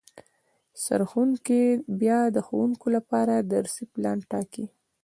سرښوونکی 0.83 1.63
بیا 2.01 2.19
د 2.35 2.37
ښوونکو 2.47 2.87
لپاره 2.95 3.33
درسي 3.53 3.83
پلان 3.93 4.17
ټاکي 4.31 4.65